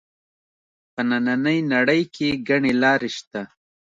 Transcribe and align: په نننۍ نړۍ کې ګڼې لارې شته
په 0.93 1.01
نننۍ 1.09 1.59
نړۍ 1.73 2.01
کې 2.15 2.27
ګڼې 2.47 2.73
لارې 2.81 3.09
شته 3.17 3.41